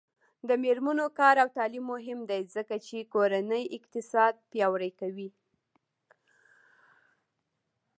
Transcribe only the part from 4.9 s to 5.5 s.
کوي.